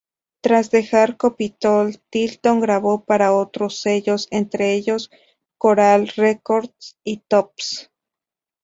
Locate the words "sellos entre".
3.77-4.73